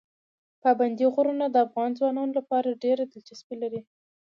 [0.61, 3.81] پابندي غرونه د افغان ځوانانو لپاره ډېره دلچسپي لري.